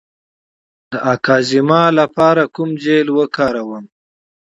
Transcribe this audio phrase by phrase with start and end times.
[0.91, 3.85] د اکزیما لپاره کوم جیل وکاروم؟